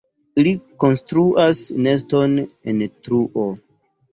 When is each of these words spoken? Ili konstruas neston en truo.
Ili 0.43 0.53
konstruas 0.83 1.61
neston 1.89 2.35
en 2.73 2.83
truo. 2.89 3.47